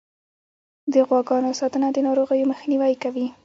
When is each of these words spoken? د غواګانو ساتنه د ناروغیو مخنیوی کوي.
د 0.93 0.95
غواګانو 1.07 1.51
ساتنه 1.59 1.87
د 1.91 1.97
ناروغیو 2.07 2.49
مخنیوی 2.51 2.93
کوي. 3.03 3.27